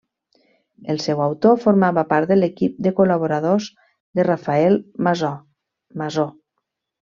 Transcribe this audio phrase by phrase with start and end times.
[0.93, 3.69] El seu autor formava part de l'equip de col·laboradors
[4.21, 4.81] de Rafael
[6.01, 6.29] Masó.